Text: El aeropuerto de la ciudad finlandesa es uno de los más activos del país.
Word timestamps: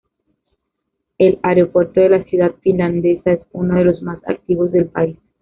El 1.19 1.37
aeropuerto 1.43 2.01
de 2.01 2.09
la 2.09 2.23
ciudad 2.23 2.55
finlandesa 2.63 3.33
es 3.33 3.41
uno 3.51 3.75
de 3.75 3.85
los 3.85 4.01
más 4.01 4.17
activos 4.27 4.71
del 4.71 4.87
país. 4.87 5.15